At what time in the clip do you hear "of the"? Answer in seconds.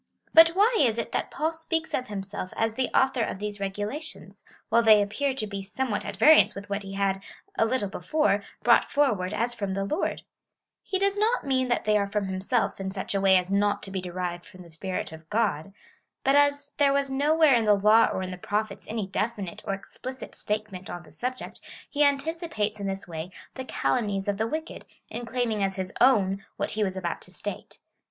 24.27-24.47